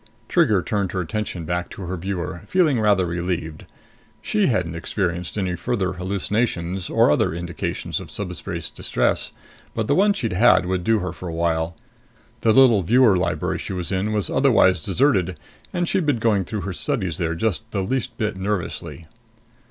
[0.27, 3.67] Trigger turned her attention back to her viewer, feeling rather relieved.
[4.19, 9.31] She hadn't experienced any further hallucinations, or other indications of subspace distress;
[9.75, 11.75] but the one she'd had would do her for a while.
[12.39, 15.37] The little viewer library she was in was otherwise deserted,
[15.71, 19.05] and she'd been going about her studies there just the least bit nervously.